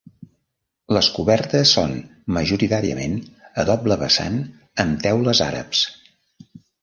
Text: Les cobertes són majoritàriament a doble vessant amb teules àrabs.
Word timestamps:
Les 0.95 1.09
cobertes 1.17 1.73
són 1.77 1.91
majoritàriament 2.37 3.13
a 3.63 3.67
doble 3.71 3.99
vessant 4.05 4.41
amb 4.85 5.05
teules 5.07 5.43
àrabs. 5.51 5.85